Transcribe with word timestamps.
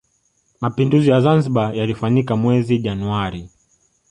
mapinduzi 0.61 1.07
ya 1.09 1.21
zanzibar 1.21 1.73
yalifanyika 1.79 2.33
mwezi 2.35 2.79
januari 2.85 3.41